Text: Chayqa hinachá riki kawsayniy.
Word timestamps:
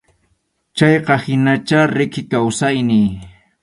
Chayqa 0.77 1.15
hinachá 1.25 1.79
riki 1.95 2.21
kawsayniy. 2.31 3.09